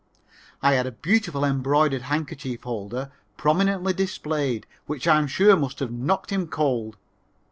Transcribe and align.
I 0.63 0.73
had 0.73 0.87
a 0.87 0.91
beautiful 0.91 1.45
embroidered 1.45 2.01
handkerchief 2.01 2.63
holder, 2.63 3.11
prominently 3.37 3.93
displayed, 3.93 4.65
which 4.87 5.07
I 5.07 5.19
am 5.19 5.27
sure 5.27 5.55
must 5.55 5.77
have 5.77 5.91
knocked 5.91 6.31
him 6.31 6.47
cold. 6.47 6.97